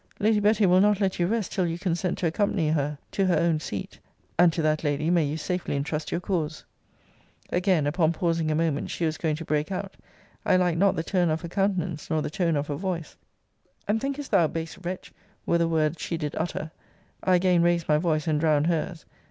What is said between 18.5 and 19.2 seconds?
her's.